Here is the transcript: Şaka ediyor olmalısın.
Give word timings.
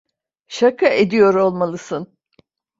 Şaka 0.47 0.87
ediyor 0.87 1.35
olmalısın. 1.35 2.17